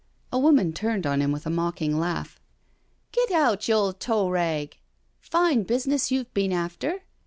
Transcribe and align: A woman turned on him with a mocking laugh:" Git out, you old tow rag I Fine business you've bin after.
A 0.33 0.39
woman 0.39 0.73
turned 0.73 1.05
on 1.05 1.21
him 1.21 1.31
with 1.31 1.45
a 1.45 1.51
mocking 1.51 1.95
laugh:" 1.99 2.39
Git 3.11 3.29
out, 3.29 3.67
you 3.67 3.75
old 3.75 3.99
tow 3.99 4.27
rag 4.31 4.73
I 4.73 4.77
Fine 5.19 5.61
business 5.65 6.09
you've 6.09 6.33
bin 6.33 6.51
after. 6.51 7.03